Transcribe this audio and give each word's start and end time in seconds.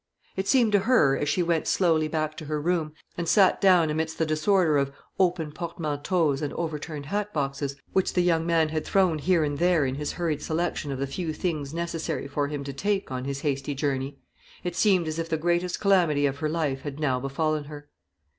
It 0.35 0.47
seemed 0.47 0.71
to 0.71 0.79
her, 0.89 1.15
as 1.15 1.29
she 1.29 1.43
went 1.43 1.67
slowly 1.67 2.07
back 2.07 2.35
to 2.37 2.45
her 2.45 2.59
room, 2.59 2.93
and 3.19 3.29
sat 3.29 3.61
down 3.61 3.91
amidst 3.91 4.17
the 4.17 4.25
disorder 4.25 4.75
of 4.79 4.91
open 5.19 5.51
portmanteaus 5.51 6.41
and 6.41 6.51
overturned 6.53 7.05
hatboxes, 7.05 7.75
which 7.93 8.13
the 8.15 8.23
young 8.23 8.43
man 8.43 8.69
had 8.69 8.83
thrown 8.83 9.19
here 9.19 9.43
and 9.43 9.59
there 9.59 9.85
in 9.85 9.93
his 9.93 10.13
hurried 10.13 10.41
selection 10.41 10.91
of 10.91 10.97
the 10.97 11.05
few 11.05 11.33
things 11.33 11.71
necessary 11.71 12.27
for 12.27 12.47
him 12.47 12.63
to 12.63 12.73
take 12.73 13.11
on 13.11 13.25
his 13.25 13.41
hasty 13.41 13.75
journey 13.75 14.17
it 14.63 14.75
seemed 14.75 15.07
as 15.07 15.19
if 15.19 15.29
the 15.29 15.37
greatest 15.37 15.79
calamity 15.79 16.25
of 16.25 16.39
her 16.39 16.49
life 16.49 16.81
had 16.81 16.99
now 16.99 17.19
befallen 17.19 17.65
her. 17.65 17.87